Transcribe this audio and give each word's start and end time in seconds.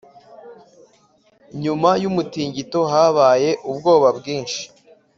nyuma 1.61 1.89
y’umutingito 2.01 2.79
habaye 2.91 3.51
ubwoba 3.69 4.07
bwinshi 4.17 4.61